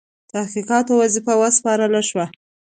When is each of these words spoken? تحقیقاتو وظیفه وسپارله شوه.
تحقیقاتو 0.31 0.93
وظیفه 1.01 1.33
وسپارله 1.41 2.01
شوه. 2.09 2.25